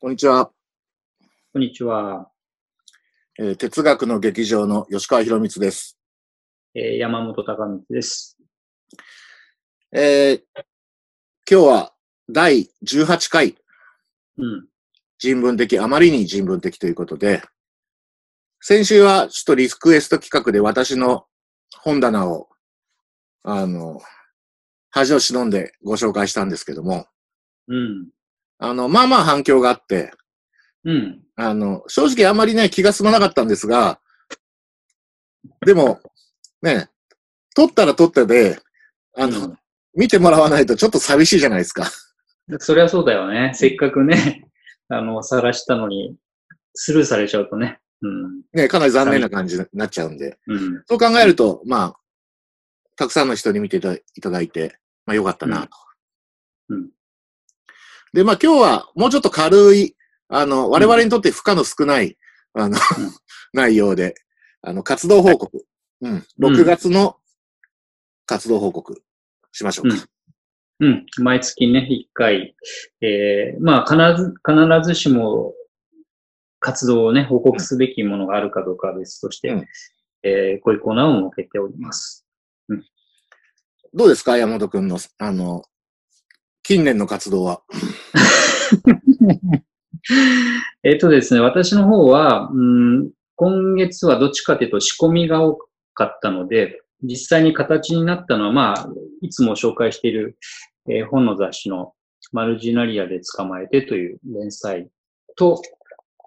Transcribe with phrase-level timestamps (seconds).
[0.00, 0.50] こんにちは。
[1.52, 2.30] こんにちは。
[3.38, 5.98] えー哲学の劇場の吉川博光です。
[6.74, 8.38] えー山本隆光です。
[9.92, 10.42] えー
[11.50, 11.94] 今日は
[12.30, 13.56] 第18回
[14.36, 14.66] うん。
[15.18, 17.42] 人文的、あまりに人文的ということで、
[18.60, 21.26] 先週はちょっとリクエスト企画で私の
[21.82, 22.48] 本棚を、
[23.42, 24.00] あの、
[24.90, 27.06] 恥を忍んでご紹介したんですけども、
[27.68, 28.08] うん。
[28.64, 30.12] あの、まあまあ反響があって、
[30.84, 31.22] うん。
[31.36, 34.00] あの、正直あんまりね、気が済まなかったんですが、
[35.66, 36.00] でも、
[36.62, 36.88] ね、
[37.54, 38.58] 撮ったら撮ったで、
[39.16, 39.58] あの、うん
[39.96, 41.88] 見てもらわないとちょっと寂しいじゃないですか。
[42.58, 43.52] そりゃそうだよね。
[43.54, 44.48] せっかくね、
[44.88, 46.16] あの、晒したのに、
[46.74, 47.78] スルーされちゃうとね。
[48.02, 48.42] うん。
[48.52, 50.36] ね、かなり残念な感じになっちゃうんで。
[50.48, 50.82] うん。
[50.86, 51.96] そう考えると、まあ、
[52.96, 55.68] たくさんの人に見ていただいて、まあよかったなと。
[56.70, 56.88] うんうん
[58.14, 59.96] で、まあ今日はもうちょっと軽い、
[60.28, 62.16] あの、我々にとって負荷の少ない、
[62.52, 62.78] あの、
[63.52, 64.14] 内容で、
[64.62, 65.66] あの、活動報告。
[66.00, 66.24] うん。
[66.38, 67.16] 6月の
[68.24, 69.02] 活動報告
[69.50, 69.96] しましょうか。
[70.78, 71.06] うん。
[71.18, 72.54] 毎月ね、一回、
[73.00, 75.52] えーまあ、必ず、必ずしも、
[76.60, 79.66] 活動をね、報告すべきものがあるかどうかは別として、うん
[80.22, 82.24] えーこういうコーナーを設けております。
[83.92, 85.64] どうですか山本くんの、あの、
[86.64, 87.60] 近年の活動は？
[90.82, 95.58] えっとですね、私の方は、うん、今月はどっちかというと仕込みが多
[95.92, 98.88] かったので、実際に形になったのは、まあ、
[99.20, 100.38] いつも紹介している、
[100.88, 101.92] えー本の雑誌の
[102.32, 104.88] マルジナリアで捕まえてという連載
[105.36, 105.60] と、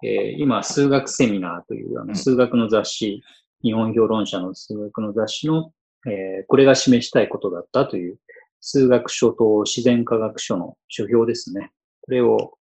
[0.04, 3.22] えー今、数学セミナーというあうんの数学の雑誌、
[3.64, 5.72] 日本評論者の数学の雑誌の、
[6.06, 8.18] えーこれが示したいことだったという
[8.60, 11.70] 数学書と自然科学書の書評ですね。
[12.02, 12.58] これを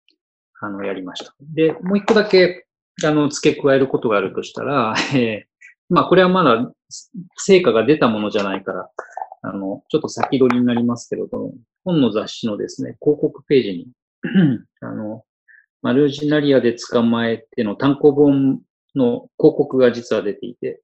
[0.59, 1.33] あの、やりました。
[1.41, 2.65] で、もう一個だけ、
[3.03, 5.57] あの、付け加えることがあるとしたら、えー
[5.89, 6.71] まあ、これはまだ、
[7.37, 8.89] 成果が出たものじゃないから、
[9.43, 11.51] あの、ちょっと先取りになりますけど、この
[11.85, 13.87] 本の雑誌のですね、広告ページに、
[14.81, 15.23] あの、
[15.81, 18.61] マルジナリアで捕まえての単行本
[18.95, 20.81] の広告が実は出ていて、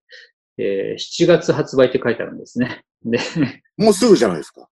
[0.60, 2.84] えー7月発売って書いてあるんですね。
[3.04, 3.18] で、
[3.76, 4.70] もうすぐじゃないですか。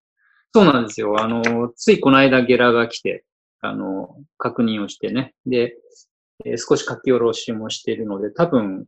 [0.54, 1.22] そうなんですよ。
[1.22, 3.24] あの、ついこの間ゲラが来て、
[3.62, 5.34] あの、確認をしてね。
[5.46, 5.76] で、
[6.46, 8.86] えー少し書き下ろしもしているので、多分、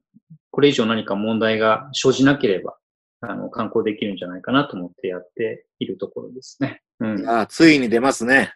[0.50, 2.76] これ以上何か問題が生じなければ、
[3.22, 6.82] あの、観光できるんじゃないかなと思ってやっているところですね。
[7.00, 7.30] うん。
[7.30, 8.54] あついに出ますね。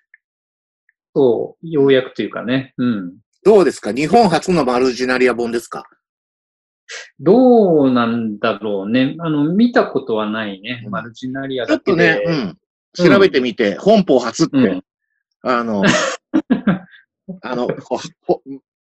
[1.15, 2.73] そう、ようやくというかね。
[2.77, 3.17] うん。
[3.43, 3.93] どうですか？
[3.93, 5.85] 日本初のマルジナリア本ですか？
[7.19, 9.15] どうなんだろうね。
[9.19, 10.81] あの、見たことはないね。
[10.85, 12.23] うんマルチナリアちょだけっとね、で。
[12.25, 12.57] うん。
[13.03, 14.83] 調べてみて、本邦初って、うん
[15.43, 15.83] あの、
[17.41, 17.67] あの、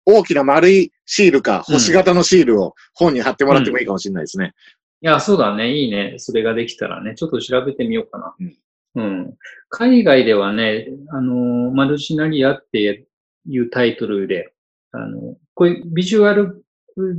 [0.05, 4.53] 大きな丸いシールか、星型のシールを本に貼ってもらってもいいかもしれないですね。
[5.01, 5.75] いや、そうだね。
[5.75, 6.15] いいね。
[6.17, 7.15] それができたらね。
[7.15, 8.35] ちょっと調べてみようかな。
[8.39, 8.57] うん
[8.95, 9.37] うん。
[9.69, 13.07] 海外ではね、あの、マルシナリアって
[13.47, 14.53] いうタイトルで、
[14.91, 16.65] あの、こういうビジュアル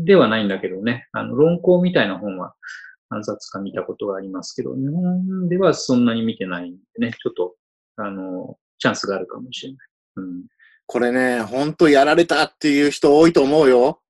[0.05, 2.55] ではないんだけどね、あの、論考みたいな本は
[3.13, 7.55] 何冊か見たことがありますけど、日本ではそんなに見てないんでね、ちょっと、
[7.97, 9.79] あの、チャンスがあるかもしれない。
[10.17, 10.45] うん。
[10.87, 14.01] これね、ほんとやられたっていう人多いと思うよ。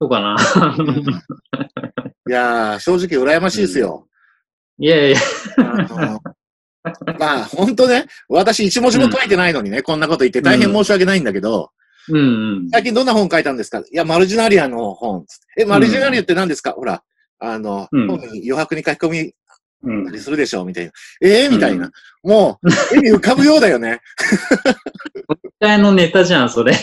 [0.00, 0.36] そうかな。
[2.28, 4.08] いやー、正直羨ましいですよ。
[4.78, 5.18] いやいや、
[5.58, 6.20] あの
[7.18, 11.70] まあ、ほんとね、私一文字も書いてないのにね、こんなこと言って大変申し訳ないんだけど、
[12.08, 12.20] うんう
[12.66, 12.68] ん。
[12.70, 13.78] 最近どんな本書いたんですか？
[13.78, 15.24] いや、マルジナリアの本。
[15.58, 17.02] え、マルジナリアって何ですか、ほら、
[17.38, 19.32] あの、うん余白に書き込み
[19.82, 20.92] うんたりするでしょみたいな。
[21.22, 21.90] ええみたいな。
[22.22, 24.00] もう、絵に浮かぶようだよね。
[25.28, 26.74] 実際のネタじゃん、それ。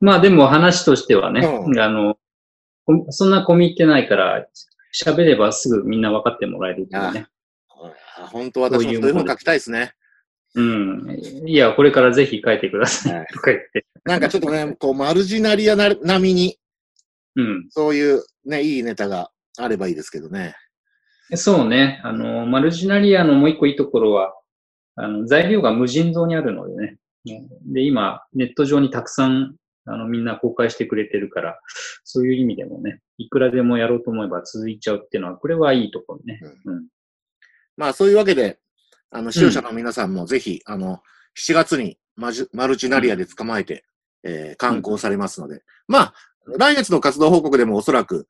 [0.00, 2.16] まあでも話としてはね、うんあの、
[2.86, 4.46] こそんな込み入ってないから、
[4.92, 7.26] 喋ればすぐみんな分かってもらえるっていうね。
[8.16, 9.94] あ本当私もそういう本書きたいですね。
[10.54, 11.16] うん。
[11.46, 13.14] いや、これからぜひ書いてください。
[13.14, 13.86] はいとか言って。
[14.04, 16.58] なんかちょっとね、こう、マルジナリアな並みに、
[17.36, 17.66] うん。
[17.70, 20.54] そういうね、いいネタがあればいいですけどね。
[21.34, 22.00] そうね。
[22.02, 24.34] あの、マルジナリアのもう一個いいところは、
[24.96, 26.98] あの、材料が無尽蔵にあるのでね。
[27.66, 29.56] で、今、ネット上にたくさん、
[29.86, 31.60] あの、みんな公開してくれてるから、
[32.04, 36.40] そういう意味でもね、いくらでもやろうと思えば続いちゃうっていうのは、これはいいところね。
[36.64, 36.86] うん。
[37.76, 38.58] まあ、そういうわけで、
[39.10, 41.00] あの、視聴者の皆さんもぜひ、あの、
[41.38, 43.84] 7月にマジマルチナリアで捕まえて、
[44.22, 46.14] えー観光されますので、まあ、
[46.58, 48.26] 来月の活動報告でもおそらく、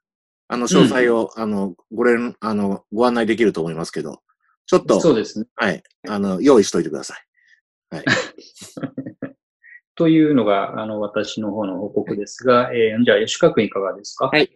[0.49, 4.23] あの、詳細を、あの、ご連、あの、ご案内できると思いますけど、
[4.67, 5.47] ちょっと、そうですね。
[5.57, 7.97] はい、あの、用意しといてください。
[7.97, 8.05] はい。
[9.97, 14.27] というのが、あの、私の方の報告ですが、えー、じゃあ、吉川君いかがですか？
[14.29, 14.51] はい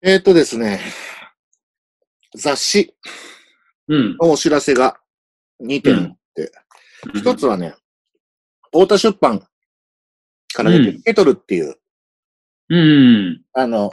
[0.00, 0.80] えっ、とですね、
[2.36, 2.94] 雑誌
[3.88, 4.16] うん。
[4.18, 5.00] のお知らせが
[5.60, 6.52] 2点あって、
[7.14, 7.74] 一、つはね、
[8.66, 9.40] 太田出版
[10.54, 11.76] から出てるうんケトルっていう、
[12.70, 13.42] うん。
[13.52, 13.92] あの、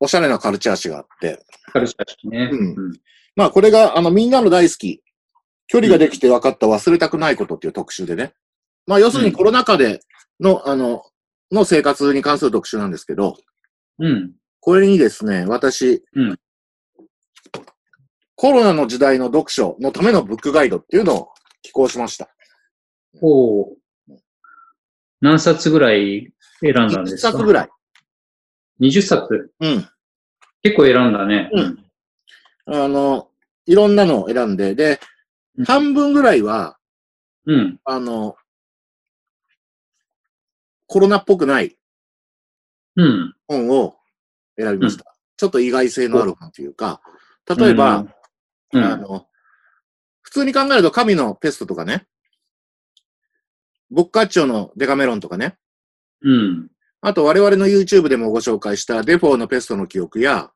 [0.00, 2.50] おしゃれなカルチャー誌があって、カルチャー誌ね。
[2.52, 2.92] うん
[3.34, 5.02] まあこれが、あの、みんなの大好き、
[5.66, 8.34] 距離ができて分かった忘れたくないことっていう特集でね。
[8.86, 10.00] まあ要するにコロナ禍で
[10.38, 11.02] の、あの、
[11.50, 13.36] の生活に関する特集なんですけど、
[13.98, 14.32] うん。
[14.60, 16.38] これにですね、私、うん
[18.34, 21.28] コロナの時代の読書のためのブックガイドっていうのを
[21.62, 22.28] 寄稿しました。
[23.20, 23.76] おお。
[25.20, 27.30] 何冊ぐらい選んだんで1すか？
[27.30, 27.68] 冊ぐらい。
[28.82, 29.52] 20冊。
[29.60, 29.88] うん。
[30.62, 31.50] 結構選んだね。
[31.52, 31.84] うん。
[32.66, 33.28] あの、
[33.66, 35.00] いろんなのを選んで、で
[35.56, 36.78] うん、半分ぐらいは、
[37.46, 37.80] うん。
[37.84, 38.36] あの、
[40.86, 41.76] コロナっぽくない
[42.96, 43.34] うん。
[43.46, 43.96] 本を
[44.58, 45.04] 選びました。
[45.36, 47.00] ちょっと意外性のある本というか、
[47.56, 48.06] 例えば、
[48.72, 49.26] うん、あの、
[50.22, 52.06] 普通に考えると神のペストとかね、
[53.90, 55.56] ボッカッチョのデカメロンとかね、
[56.22, 56.70] うん。
[57.02, 60.50] あと我々の YouTube でもご紹介したデフォーのペストの記憶や、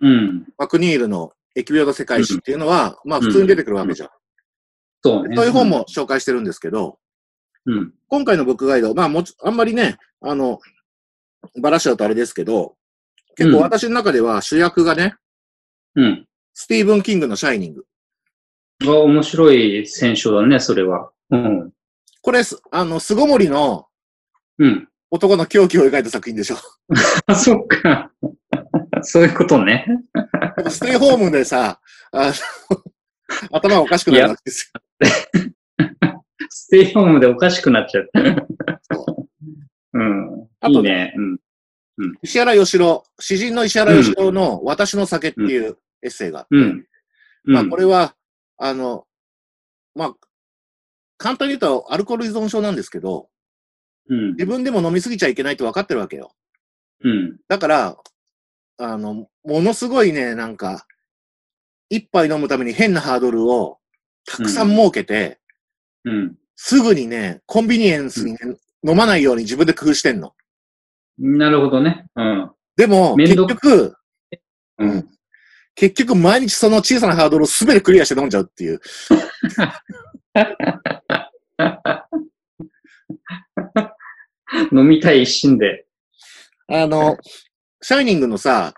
[0.00, 0.46] うん。
[0.56, 4.08] マクニールの疫病の世界史っていうのは、まあ普通に出てくるわけじゃん。
[5.02, 5.36] そうね。
[5.36, 6.98] そういう本も紹介してるんですけど、
[7.66, 7.92] うん。
[8.08, 10.60] 今回のブックガイド、まあもち、あんまりね、あの、
[11.60, 12.74] バラしちゃうとあれですけど、
[13.36, 15.14] 結構私の中では主役がね、
[15.94, 16.26] うん。
[16.54, 17.84] スティーブン・キングのシャイニング。
[18.86, 21.10] あ面白い選手だね、それは。
[21.30, 21.72] うん。
[22.22, 23.86] これす、あの、巣ごもりの
[24.58, 24.88] うん。
[25.14, 26.56] 男の狂気を描いた作品でしょ。
[27.26, 28.10] あ、 そっか。
[29.02, 29.86] そういうことね。
[30.70, 31.78] ステイホームでさ、
[32.12, 32.32] あの
[33.52, 34.72] 頭おかしくなるわけです
[36.48, 38.10] ステイホームでおかしくなっちゃう。
[38.90, 39.28] そ
[39.92, 40.48] うん。
[40.60, 41.12] あといいね。
[41.14, 41.32] うん。
[41.32, 41.38] よ。
[42.22, 46.86] 石原義郎、詩人の石原義郎の私の酒っていうエッセイがあって、うん。
[47.44, 48.16] まあうんこれは、
[48.56, 49.06] あの、
[49.94, 50.14] まあ、
[51.18, 53.28] 簡単に言うとアルコール依存症なんですけど、
[54.12, 54.30] うん。
[54.32, 56.32] 自分でも飲みすぎちゃいけないと分かってるわけよ。
[57.02, 57.38] うん。
[57.48, 57.96] だから、
[58.78, 60.86] あの、ものすごいね、なんか、
[61.88, 63.78] 一杯飲むために変なハードルを
[64.26, 65.40] たくさん設けて、
[66.04, 66.36] うん。
[66.56, 68.38] すぐにね、コンビニエンスにね、
[68.86, 70.34] 飲まないように自分で工夫してんの。
[71.18, 72.06] なるほどね。
[72.14, 72.50] うん。
[72.76, 73.96] でも、結局、
[74.78, 75.08] ううんん。
[75.74, 78.80] 結局毎日その小さなハードルをすべてクリアして飲んじゃうっていう。
[84.72, 85.86] 飲みたい一心で。
[86.68, 87.16] あの、
[87.80, 88.74] シャイニングのさ、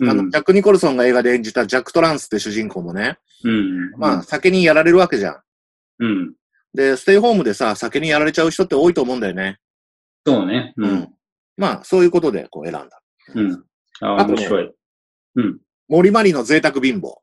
[0.00, 0.10] うん。
[0.10, 3.90] あの、ジャック・ニコルソンが映画で演じたジャック・トランスって主人公もね、うん。
[3.96, 5.40] まあ、酒にやられるわけじゃん。
[6.00, 6.34] うん。
[6.74, 9.58] で、ステイホームでさ、酒にやられちゃう人って多いと思うんだよね。
[10.26, 10.74] そうね。
[10.76, 10.82] う。
[10.82, 11.08] うんん。
[11.56, 13.02] まあ、そういうことでこう選んだ。
[13.34, 13.64] うん。
[14.00, 14.72] あ、あ面白い。
[15.36, 15.60] うん。
[15.88, 17.18] 森マリの贅沢貧乏。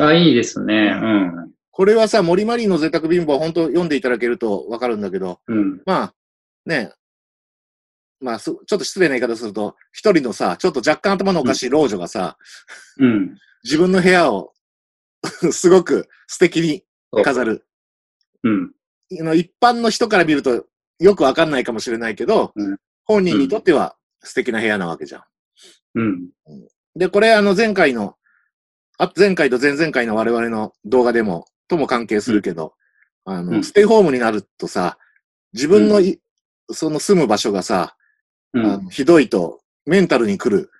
[0.00, 0.92] あ、いいですね。
[0.94, 1.52] うん。
[1.70, 5.80] これはさ、森マリの贅沢貧乏、本当読んでいただけるとわかるんだけど、うん。
[5.86, 6.14] まあ、
[6.68, 6.92] ね、
[8.20, 12.36] まあ、すちょっと失礼な言い方すると、一人のさ、ちょっと若干頭のおかしい老女がさ、
[12.98, 13.36] うん。
[13.64, 14.52] 自分の部屋を
[15.50, 16.84] すごく素敵に
[17.24, 17.66] 飾る。
[18.44, 18.72] うん。
[19.20, 20.66] あの一般の人から見ると
[20.98, 25.22] よくわかんないかもしれないけど、うん本人にとっては素敵な部屋なわけじゃん。
[25.94, 26.28] うん。
[26.94, 28.16] で、これあの前回の、
[28.98, 32.74] あ前回と前々回の我々の動画でも、とも関係するけど、
[33.24, 34.98] あの、うんステイホームになるとさ、
[35.54, 36.20] 自分のい、
[36.70, 37.96] その住む場所がさ、
[38.54, 38.66] うん。
[38.66, 40.70] あのひどいとメンタルに来る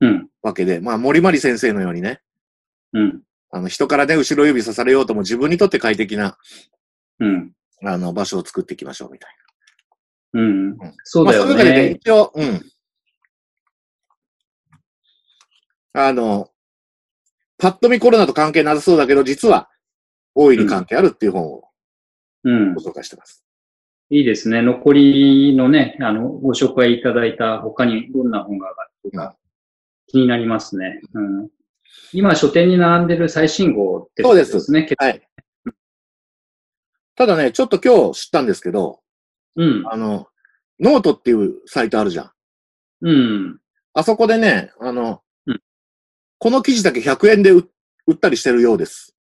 [0.00, 0.28] うん。
[0.42, 2.20] わけで、まあ森まり先生のようにね、
[2.92, 3.22] うん。
[3.50, 6.38] あの人からね、後ろ指さされようとも自分にとって快適な、
[7.18, 7.52] うん。
[7.84, 9.30] あの場所を作っていきましょうみたい
[10.34, 10.92] うんな。。
[11.04, 11.98] そうだよまあ、そういうわけでね、ね。
[12.00, 12.62] 一応、うん。
[15.92, 16.48] あの、
[17.58, 19.68] パッと見コロナと関係なさそうだけど、実は
[20.34, 21.64] 大いに関係あるっていう本を
[22.44, 22.80] うんご。
[22.80, 23.44] 紹介してます。
[24.10, 24.60] いいですね。
[24.60, 28.72] 残りのね、あの、ご紹介いただいた他にどんな本があ
[29.04, 29.36] るか
[30.08, 31.00] 気になりますね。
[31.14, 31.48] うん。
[32.12, 34.88] 今、書店に並んでる最新号ってことですね。
[34.98, 35.22] はい。
[37.14, 39.00] ただね、ちょっと今日知ったんですけど、
[39.54, 39.84] うん。
[39.86, 40.26] あの、
[40.80, 42.30] ノートっていうサイトあるじゃん。
[43.02, 43.60] うん。
[43.92, 45.60] あそこでね、あの、うん
[46.42, 47.68] この記事だけ100円で売
[48.06, 49.14] 売ったりしてるようです。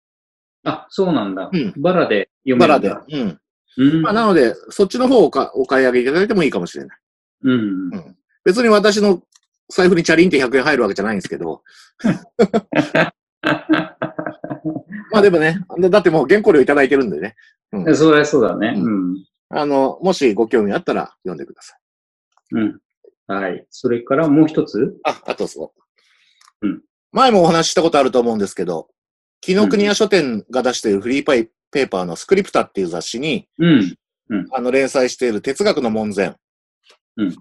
[0.65, 1.49] あ、そうなんだ。
[1.51, 3.05] うんバラで読バラめるんだ。。
[3.09, 3.41] でうん。
[3.77, 4.03] うん。
[4.03, 6.99] まあ、なので、そっちの方をおかお買い上げいただいてもいいかもしれない。
[7.45, 8.17] うん。
[8.45, 9.23] 別に私の
[9.69, 11.63] 財布にチャリンって100円入るわけじゃないんですけど、
[15.13, 17.35] まあでもね、だってもう原稿料いただいてるんでね。
[17.73, 18.75] うん、そりゃそうだね。
[18.77, 19.25] ううん。
[19.51, 21.79] あの、もしご興味あったら読んでください。
[22.53, 22.81] うん。
[23.27, 23.67] はい。
[23.71, 24.97] それからもう一つ？
[25.05, 25.73] あ、あとそ
[26.63, 26.67] う。
[26.67, 26.83] うん。
[27.13, 28.89] 前もお話ししたことあると思うんですけど、
[29.41, 33.97] 紀ノ国屋書店が出しているフリーパイペーパーのスクリプタっていう雑誌に、うん。
[34.53, 36.35] あの、連載している哲学の門前。
[37.19, 37.37] うん。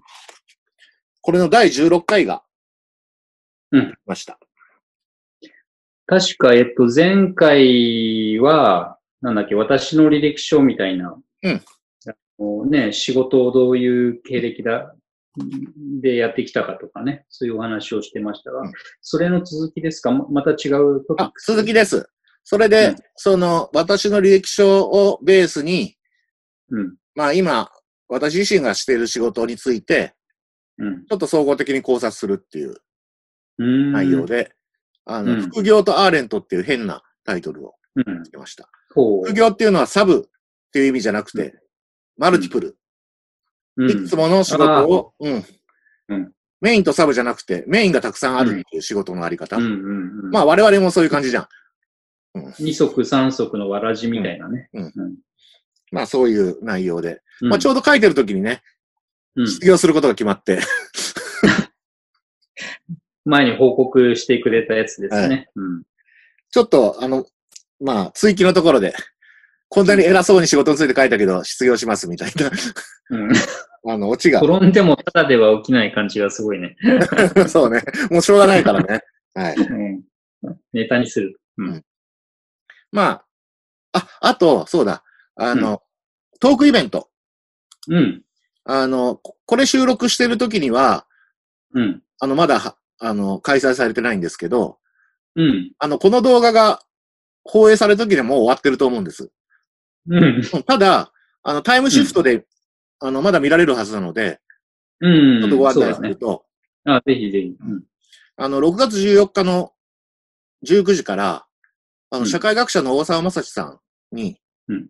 [1.22, 2.42] これの第16回が、
[3.72, 3.94] うん。
[4.04, 4.38] ました。
[6.04, 11.16] 確か、えっと、前回は、なんだっけ、私の履歴書みたいな。
[11.42, 11.60] うん
[12.38, 14.94] もうね、仕事をどういう経歴だ、
[16.02, 20.10] でやってきたかとかね、そういうお話をしてましたが、うんそれの続きですか？
[20.12, 21.52] ままた違うトピッあ、クス？
[21.54, 22.10] 続きです。
[22.48, 25.96] それで、うんその、私の履歴書をベースに、
[26.70, 26.94] うん。
[27.16, 27.70] まあ今、
[28.08, 30.14] 私自身がしている仕事について、
[30.78, 31.06] うん。
[31.06, 32.76] ちょっと総合的に考察するっていう
[33.58, 33.92] うん。
[33.92, 34.52] 内容で、
[35.06, 38.22] あの、うん副業とアーレントっていう変なタイトルをうん。
[38.22, 38.68] つけました。
[38.94, 41.52] ほう副業っていうのはサブっていう意味じゃなくて、
[42.16, 42.78] マルティプル。
[43.76, 45.44] うんいくつもの仕事を、うん
[46.08, 49.56] うんメインとサブじゃなくて、メインがたくさんあるっていう仕事のあり方。
[49.56, 49.74] うんうんう
[50.28, 50.30] ん。
[50.30, 51.48] まあ我々もそういう感じじゃん。
[52.58, 54.68] 二足三足のわらじみたいなね。
[55.90, 57.22] まあそういう内容で。
[57.40, 58.62] うんまあちょうど書いてる時にね、
[59.34, 60.58] うん失業することが決まって、
[63.26, 65.50] 前に報告してくれたやつですね。
[65.54, 65.82] うん
[66.50, 67.26] ちょっとあの、
[67.80, 68.94] まあ追記のところで、
[69.68, 72.32] こんなに偉そうに仕事について書いたけど、失業しますみたい
[73.10, 73.28] うん。
[73.28, 73.34] な、
[73.92, 74.40] あの、オチが。
[74.40, 76.76] 転んでもただでは起きない感じがすごいね。
[77.48, 77.82] そうね。
[78.10, 79.00] もうしょうがないからね。
[79.34, 79.54] はい。
[79.56, 80.02] うん
[80.72, 81.40] ネタにする。
[81.58, 81.82] うん。
[82.96, 83.22] ま
[83.92, 85.04] あ、あ、あと、そうだ。
[85.34, 85.82] あの、
[86.40, 87.10] トークイベント。
[87.88, 88.22] うん。
[88.64, 91.06] あの、ここれ収録してる時には、
[91.74, 92.02] うん。
[92.20, 94.78] あの、まだは、あの、開催されてないんですけど、
[95.34, 95.72] うん。
[95.78, 96.80] あの、この動画が
[97.44, 99.30] 放映される時でもう終わってると思うんです。
[100.08, 100.24] うん。
[100.24, 101.12] うんただ、
[101.42, 102.46] あの、タイムシフトで、
[102.98, 104.40] あの、まだ見られるはずなので、
[105.00, 105.40] うん。
[105.42, 105.78] ちょっとご案。
[105.78, 106.46] 内すると、
[106.86, 107.56] あ、ぜひぜひ。
[107.60, 107.84] うん。
[108.38, 109.72] あの、6月14日の
[110.66, 111.45] 19時から、
[112.10, 113.80] あの、うん社会学者の大沢正史さん
[114.12, 114.88] に、うん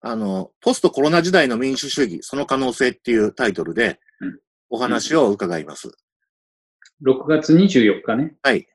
[0.00, 4.38] あの、ポストコロナ時代の民主主義、その可能性っていうタイトルでうん、
[4.70, 5.88] お話を伺います。
[7.04, 8.34] 6月24日ね。
[8.42, 8.66] はい。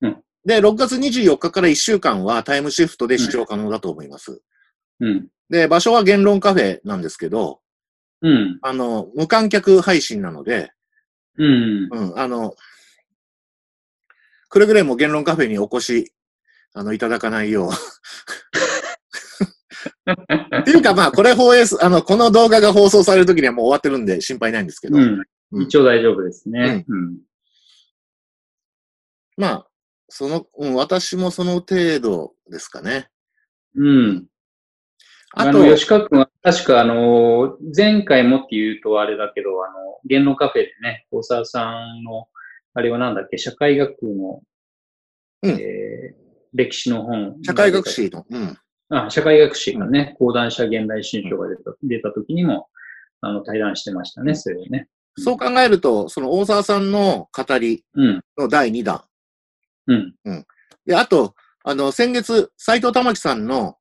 [0.00, 4.42] うんで、6月24日から1週間はタイムシフトで視聴可能だと思います。
[4.98, 5.28] うん。
[5.48, 7.60] で、場所は言論カフェなんですけど、
[8.22, 8.58] うん。
[8.62, 10.72] あの、無観客配信なので、
[11.38, 11.88] うん。
[11.92, 12.56] うん、あの、
[14.48, 16.12] くれぐれも言論カフェにお越し、
[16.74, 17.70] あの、いただかないよう。
[20.60, 25.04] っていうかまあ、これ放映す、あの、この動画が放送される時にはもう終わってるんで心配ないんですけど、うん。
[25.04, 25.24] うん
[25.64, 26.86] 一応大丈夫ですね。
[26.88, 27.18] うん。
[29.36, 29.66] まあ、
[30.08, 33.10] その、うん、私もその程度ですかね。
[33.74, 34.26] うん。
[35.34, 42.28] あと、あの、吉川君は確かあの、前回もって言うとあれだけど、あの、言論カフェでね、大沢さんの、
[42.72, 44.40] あれはなんだっけ、社会学の、
[45.42, 46.21] うんえー
[46.54, 47.36] 歴史の本。
[47.42, 48.58] 社会学史の、うん、
[48.90, 52.68] あ、社会学史がね、講談社現代新書が出た、出た時にも、
[53.20, 54.88] あの、対談してましたね、それをね。
[55.16, 58.20] そう考えると、その大沢さんの語りうん。
[58.38, 59.04] の第2弾。
[59.86, 60.14] うん。
[60.86, 63.76] で、あと、あの、先月、斎藤玉樹さんの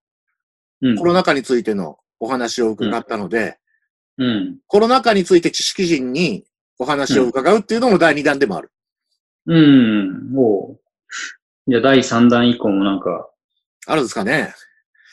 [0.81, 1.05] うんコ。
[1.05, 3.57] ロナ禍についてのお話を伺ったので、
[4.17, 4.59] うん。
[4.67, 6.45] コロナ禍について知識人に
[6.77, 8.71] お話を伺うっていうのも第2弾でもある。
[9.45, 10.31] うん。
[10.31, 10.81] もう、
[11.67, 13.29] じゃあ第3弾以降もなんか、
[13.87, 14.53] あるんですかね。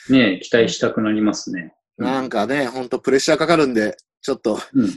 [0.08, 1.62] ね、期待したくなりますね。
[1.62, 4.88] うんなんかね、ほんとプレッシャーかかるんで、ちょっと、うん。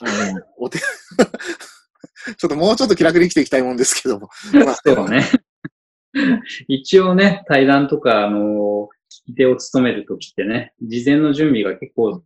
[0.00, 4.30] あの、お手、ちょっともうちょっと気楽に生きていきたいもんですけども。
[4.54, 5.24] まあそうだね。
[6.68, 8.88] 一応ね、対談とか、あの、
[9.28, 12.22] 聞き手を務めるときってね、事前の準備が結構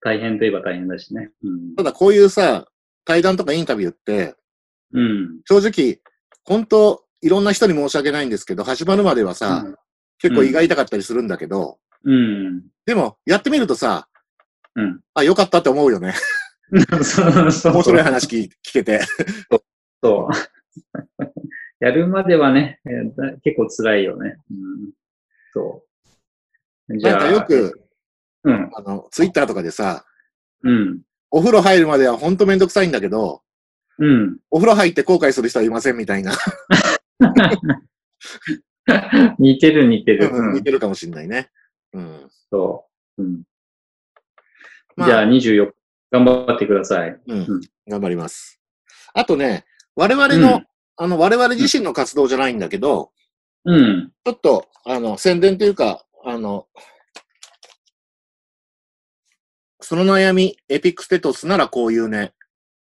[0.00, 1.30] 大変といえば大変だしね。
[1.76, 2.68] ただこういうさ、
[3.04, 4.36] 対談とかインタビューって、
[4.92, 5.00] うん。
[5.00, 5.40] うん。
[5.44, 6.00] 正直、
[6.44, 9.64] 本当いろんな人に申し訳ないんですけど、始まるまではさ、
[10.18, 12.62] 結構胃が痛かったりするんだけど、うん。
[12.84, 14.08] でも、やってみるとさ、
[14.74, 15.00] うん。
[15.14, 16.14] あ、よかったって思うよね。
[17.02, 19.00] そうそう面白い話聞聞けて。
[20.02, 21.26] そう。
[21.80, 22.80] やるまではね、
[23.42, 24.36] 結構辛いよね。
[24.50, 24.92] うん。
[25.52, 25.82] そ
[26.88, 26.98] う。
[26.98, 27.88] じなんゃあ、かよく、
[28.44, 28.70] うん。
[28.74, 30.04] あの、ツイッターとかでさ、
[30.62, 31.02] うん。
[31.30, 33.42] お風呂入るまではほんとめんどくさいんだけど、
[33.98, 34.38] うん。
[34.50, 36.32] お風呂入って後悔する人はいませんみたいな、
[39.38, 40.28] 似てる似てる。
[40.28, 41.50] うんうん似てるかもしんないね。
[41.92, 42.30] うん。
[42.50, 42.86] そ
[43.18, 43.22] う。
[43.22, 43.42] うん。
[44.96, 45.72] まあじゃあ24日、
[46.10, 47.20] 頑張ってください。
[47.26, 47.60] うんうん。
[47.88, 48.60] 頑張ります。
[49.14, 50.66] あとね、我々の、うん
[50.98, 53.12] あの、我々自身の活動じゃないんだけど、
[53.64, 54.12] うん。
[54.24, 56.66] ちょっと、あの、宣伝というか、あの、
[59.80, 62.32] その悩み、エピクステトスならこういうね、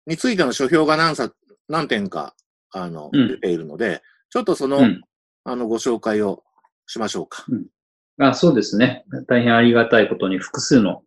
[0.07, 1.35] についての書評が何冊、
[1.69, 2.35] 何点か、
[2.73, 4.03] あの、うん出ているので、
[4.35, 5.01] ちょっとその、うん。
[5.45, 6.43] あの、ご紹介を
[6.87, 7.47] しましょうか。
[8.19, 9.05] あ、そうですね。
[9.29, 11.03] 大変ありがたいことに複数の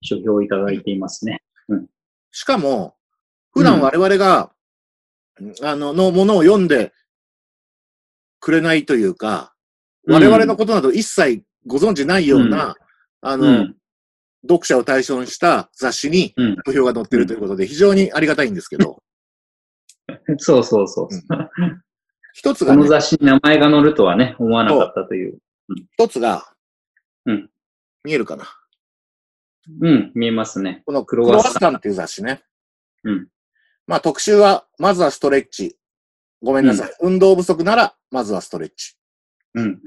[0.00, 1.44] 書評をいただいていますね。
[2.32, 2.96] しかも、
[3.52, 4.50] 普段我々が、
[5.62, 6.92] あの、のものを読んで
[8.40, 9.54] くれないというか、
[10.08, 12.74] 我々のことなど一切ご存知ないような、
[13.20, 13.76] あの、うん。
[14.42, 16.56] 読者を対象にした雑誌にうん。
[16.66, 19.00] 書評が載ってるということで、非常にありがたいんですけど、
[20.38, 21.08] そうそうそう。
[22.34, 25.38] うん一つが、ね、この雑誌に名前が載るとはね、思わなかったという。
[25.98, 26.52] 一つが、
[27.26, 27.50] うん
[28.04, 28.44] 見えるかな？
[29.80, 30.82] うん、見えますね。
[30.86, 32.42] このククロワッサンっていう雑誌ね。
[33.04, 33.28] うん。
[33.86, 35.76] まあ特集は、まずはストレッチ。
[36.42, 36.90] ごめんなさい。
[37.00, 38.96] 運動不足なら、まずはストレッチ。
[39.54, 39.80] うん。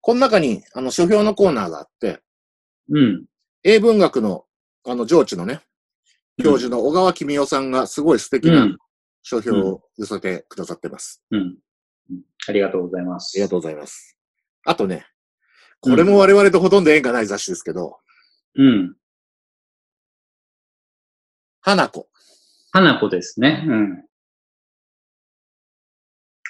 [0.00, 2.20] この中に、あの、書評のコーナーがあって、
[2.90, 3.24] うん。
[3.64, 4.44] 英文学の、
[4.86, 5.60] あの、上智のね、
[6.40, 8.52] 教授の小川君代さんがすごい素敵う。
[8.52, 8.76] な
[9.24, 11.22] ん書評を寄せてくださってます。
[11.30, 11.40] うん。
[11.40, 11.56] うん
[12.46, 13.32] ありがとうございます。
[13.36, 14.18] ありがとうございます。
[14.64, 15.06] あとね、
[15.80, 17.98] これも我々とほとんど縁がない雑誌ですけど、
[18.56, 18.96] うん。
[21.60, 22.08] 花子。
[22.72, 23.64] 花子ですね。
[23.66, 24.04] うん。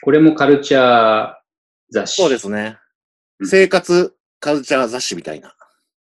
[0.03, 1.35] これもカルチャー
[1.91, 2.21] 雑誌。
[2.21, 2.79] そうですね。
[3.39, 5.55] うん生活カルチャー雑誌みたいな。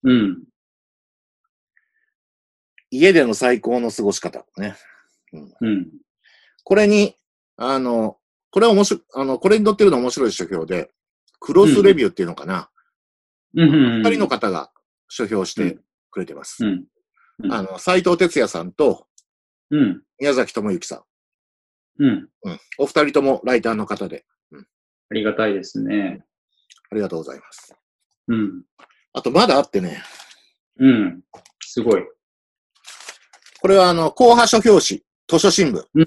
[0.03, 0.43] うん。
[2.89, 4.45] 家での最高の過ごし方。
[4.57, 4.75] ね。
[5.61, 6.00] うん。
[6.63, 7.15] これに、
[7.57, 8.17] あの、
[8.51, 10.91] これは面白い、あの、これに載ってるの面白い書評で、
[11.39, 12.69] クロスレビューっていうのかな。
[13.55, 13.69] うん。
[13.69, 14.01] うん。
[14.03, 14.71] 二、人の方が
[15.09, 15.79] 書評して
[16.11, 16.65] くれてます。
[16.65, 16.71] うん。
[16.71, 16.87] うん
[17.49, 19.07] あの、斎藤哲也さんと
[19.71, 20.03] うん。
[20.19, 22.03] 宮崎智之さん。
[22.03, 22.29] うん。
[22.43, 22.59] うん。
[22.77, 24.25] お二人ともライターの方で、
[25.09, 26.23] ありがたいですね。
[26.91, 27.75] ありがとうございます。
[28.27, 28.63] うん。
[29.13, 30.03] あと、まだあってね、
[30.77, 31.21] うん。
[31.61, 32.03] すごい。
[33.61, 35.83] これはあの、後派書評誌、図書新聞。
[35.95, 36.05] うん。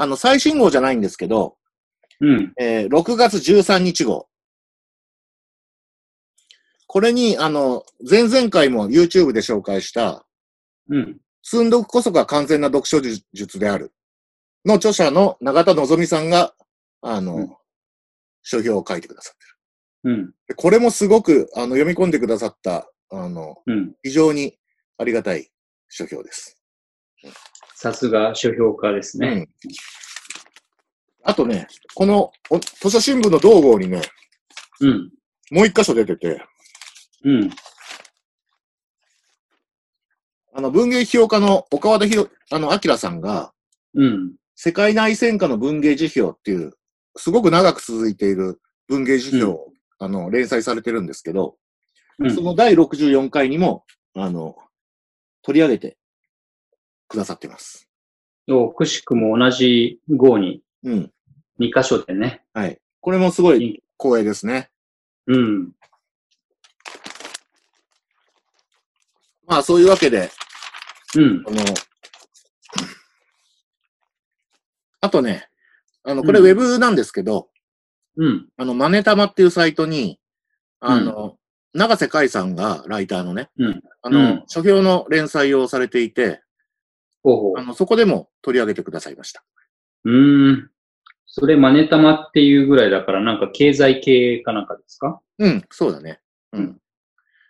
[0.00, 1.56] あの、最新号じゃないんですけど、
[2.20, 2.52] うん。
[2.58, 4.28] えー6月13日号。
[6.86, 10.24] これに、あの、前々回も YouTube で紹介した、
[10.88, 11.18] うん。
[11.42, 13.00] 寸読こそが完全な読書
[13.32, 13.92] 術である。
[14.64, 16.54] の著者の永田望さんが、
[17.02, 17.56] あの、うん
[18.42, 19.46] 書評を書いてくださって
[20.04, 20.32] うん。
[20.56, 23.94] これもすごく、あの、読み込んでくださった、あの、うん。
[24.02, 24.56] 非常に
[24.96, 25.50] ありがたい
[25.90, 26.57] 書評です。
[27.80, 29.28] さすが書評家ですね。
[29.28, 29.48] うん。
[31.22, 34.02] あとね、この、お図書新聞の同号にね、
[34.80, 35.12] うん。
[35.52, 36.42] もう一箇所出てて、
[37.24, 37.50] うん。
[40.54, 43.52] あの、文芸批評家の岡和田ひろ、あの、明さんが、
[43.94, 44.34] うん。
[44.56, 46.72] 世界内戦下の文芸辞表っていう、
[47.14, 49.68] すごく長く続いている文芸辞表を、
[50.00, 51.54] あの、連載されてるんですけど、
[52.18, 54.56] うんその第64回にも、あの、
[55.42, 55.97] 取り上げて
[57.08, 57.88] くださってます。
[58.48, 61.12] おくしくも同じ号にうん。
[61.60, 62.42] 2箇所でね。
[62.54, 62.78] はい。
[63.00, 64.70] これもすごい光栄ですね。
[65.26, 65.72] うん。
[69.46, 70.30] まあ、そういうわけで、
[71.16, 71.42] うん。
[71.46, 71.62] あの、
[75.00, 75.48] あとね、
[76.04, 77.48] あの、これうんウェブなんですけど、
[78.16, 78.48] うん。
[78.56, 80.20] あの、マネタマっていうサイトに、
[80.80, 81.38] あの、
[81.72, 83.82] 長瀬海さんがライターのね、うん。
[84.02, 86.42] あの、うん書評の連載をされていて、
[87.22, 87.62] ほうほうあ。
[87.62, 89.44] の、そこでも取り上げてくださいました。
[90.04, 90.70] うーん。
[91.26, 95.20] それマネタマっていうぐらいだからなんか経済系かなんかですか？
[95.38, 96.20] うん、そうだね。
[96.52, 96.80] うん。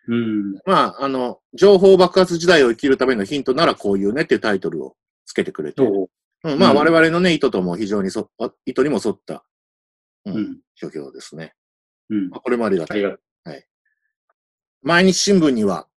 [0.08, 0.54] うん。
[0.66, 6.08] まあ、あの、情報爆発時代を生きるためのヒントならこういうねっていうタイトルをつけてくれて、そ
[6.44, 9.44] うん、まあ、うん我々のね、意図とも非常にそ、あ意図にも沿った、
[10.24, 10.34] うう。
[10.34, 10.60] うん。
[10.74, 11.54] 書評ですね。
[12.10, 12.30] うん。
[12.30, 12.98] まあこれもありがたい。
[12.98, 13.18] ありがとう。
[14.82, 15.88] 毎日新聞には、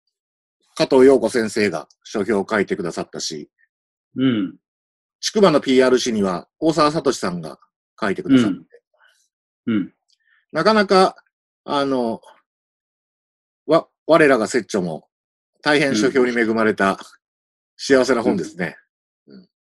[0.74, 3.50] 加藤陽子先生が書評を書いてくださったし、
[4.16, 4.56] うん。
[5.20, 7.58] 筑波の PR 誌には大沢聡さんが
[8.00, 8.66] 書いてくださって、うん
[9.66, 9.92] うん。
[10.52, 11.16] なかなか、
[11.64, 12.20] あの、
[13.66, 15.08] わ、我らが拙著も
[15.62, 16.98] 大変書評に恵まれた
[17.76, 18.76] 幸せな本ですね。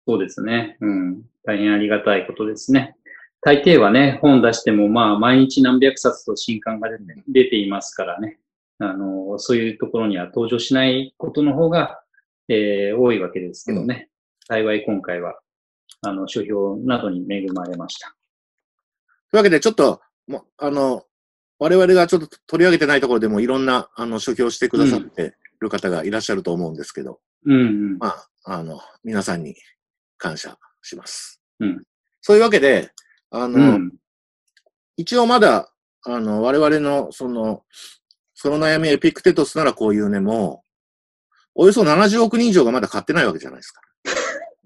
[0.07, 0.77] そうですね。
[0.81, 1.23] うん。
[1.45, 2.97] 大変ありがたいことですね。
[3.41, 8.39] 大抵はね、本出してもまあ毎日何百冊と新刊が出て出ていますからね。
[8.79, 12.01] あの、そういうところには登場しないことの方が、
[12.49, 14.09] えー多いわけですけどね。
[14.47, 15.39] 幸い今回は、
[16.03, 18.09] あの、書評などに恵まれました。
[18.09, 18.17] とい
[19.35, 21.05] うわけで、ちょっと、もあの、
[21.59, 27.99] 我々がちょっと取り上げてないところでもいろんな、あの、書評してくださってる方がいらっしゃると思うんですけど、うん、うん。
[27.99, 29.57] まあ、あの、皆さんに
[30.19, 31.41] 感謝します。
[31.61, 31.83] うん
[32.27, 32.91] そういうわけで、
[33.31, 33.93] あの、うん。
[34.97, 35.71] 一応まだ、
[36.07, 37.65] あの、我々の、その、
[38.33, 40.63] その悩みエピクテトスならこういうね、も
[41.55, 43.83] う、およそ70億人以上がまだ買ってないわけじゃないですか。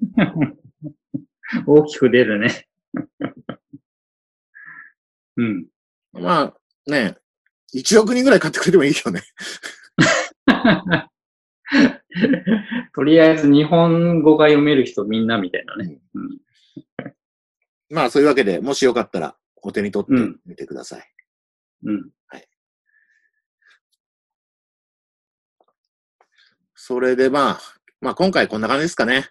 [1.66, 2.68] 大きく出るね。
[5.36, 5.66] うん。
[6.12, 6.54] まあ、
[6.90, 7.16] ね、
[7.74, 9.22] 1億人ぐらい買ってくれてもいいよね。
[12.94, 16.00] とりあえず日本語が読める人みんなみたいなね。
[16.14, 16.38] うん
[17.90, 21.12] まあ、そういうわけで、もしよかったら、お手に取ってうんみてください。
[21.84, 22.10] うん。
[26.88, 27.60] それでまあ、
[28.00, 29.28] まあ今回こんな感じですかね。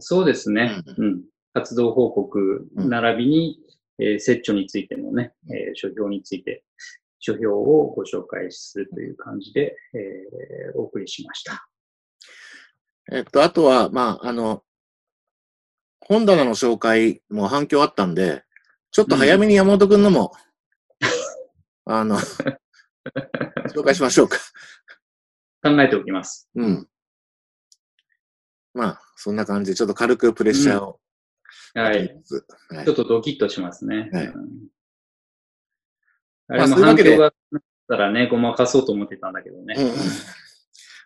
[0.00, 0.82] そうですね。
[0.96, 1.24] ううん。
[1.54, 3.58] 活動報告うん並びに、
[3.98, 6.64] えー、折についてのね、えー書評について、
[7.18, 11.68] 書評をご紹介するという感じで、えーお送りしました。
[13.10, 14.62] えっと、あとは、まあ、あの、
[16.00, 18.44] 本棚の紹介も反響あったんで、
[18.90, 20.32] ちょっと早めに山本くんのも、
[21.86, 22.18] あの、
[23.74, 24.38] 紹介しましょうか。
[25.62, 26.48] 考えておきます。
[26.54, 26.88] うん。
[28.74, 31.00] まあ、そんな感じで、ちょっと軽くプレッシャーを。
[31.74, 31.98] はい。
[31.98, 32.08] はい
[32.84, 34.08] ちょっとドキッとしますね。
[34.12, 34.34] はいうん
[36.50, 39.74] あまあれも反響がなかったらね、ごまかそうと思ってたんだけどね。
[39.76, 39.92] うん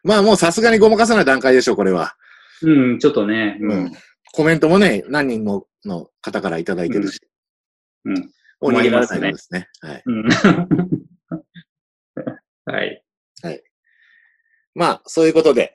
[0.05, 2.14] まあもうさすがにごまかさない段階でしょう、これは。
[2.61, 3.92] うん、ちょっとね、ううんん。
[4.35, 7.18] コメントもね、何人もの方からいただいてるし。
[8.05, 8.14] うん。
[8.61, 9.68] もう逃げられないですね。
[9.81, 10.03] はい。
[10.05, 10.29] うん。
[12.66, 13.03] はい。
[14.75, 15.75] まあ、そういうことで、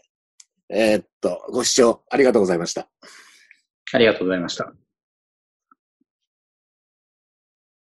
[0.70, 2.90] えーっと、ご視聴ありがとうございました。
[3.94, 4.87] ありがとうございました。